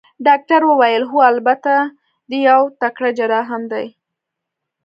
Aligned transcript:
ډاکټر 0.27 0.61
وویل: 0.65 1.03
هو، 1.11 1.19
البته 1.31 1.73
دی 2.29 2.39
یو 2.49 2.61
تکړه 2.81 3.09
جراح 3.17 3.45
هم 3.53 3.63
دی. 3.73 3.87